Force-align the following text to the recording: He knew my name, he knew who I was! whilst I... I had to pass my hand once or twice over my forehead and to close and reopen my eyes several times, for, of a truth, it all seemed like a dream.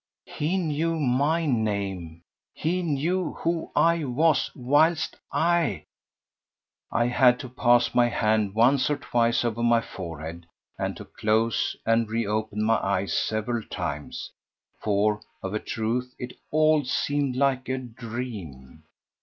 He 0.25 0.57
knew 0.57 0.95
my 0.99 1.45
name, 1.45 2.23
he 2.55 2.81
knew 2.81 3.33
who 3.33 3.71
I 3.75 4.03
was! 4.03 4.49
whilst 4.55 5.17
I... 5.31 5.85
I 6.91 7.05
had 7.05 7.39
to 7.41 7.49
pass 7.49 7.93
my 7.93 8.07
hand 8.09 8.55
once 8.55 8.89
or 8.89 8.97
twice 8.97 9.45
over 9.45 9.61
my 9.61 9.79
forehead 9.79 10.47
and 10.75 10.97
to 10.97 11.05
close 11.05 11.75
and 11.85 12.09
reopen 12.09 12.63
my 12.63 12.77
eyes 12.77 13.13
several 13.13 13.61
times, 13.61 14.31
for, 14.81 15.21
of 15.43 15.53
a 15.53 15.59
truth, 15.59 16.15
it 16.17 16.33
all 16.49 16.83
seemed 16.83 17.35
like 17.35 17.69
a 17.69 17.77
dream. 17.77 18.81